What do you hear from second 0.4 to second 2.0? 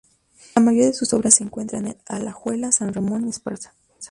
La mayoría de sus obras se encuentran en